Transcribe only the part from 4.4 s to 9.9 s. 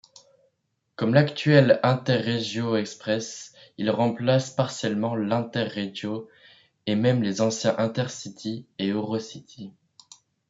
partiellement l'Interregio et même les anciens Intercity et EuroCity.